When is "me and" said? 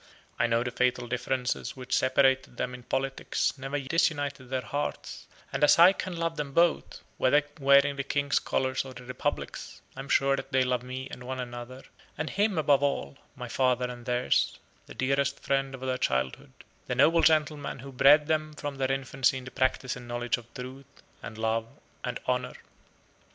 10.81-11.23